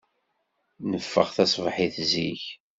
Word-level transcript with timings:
Neffeɣ 0.89 1.27
taṣebḥit 1.35 1.95
zik. 2.11 2.43